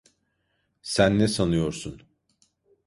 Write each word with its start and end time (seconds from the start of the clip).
Sen 0.81 1.19
ne 1.19 1.27
sanıyorsun? 1.27 2.01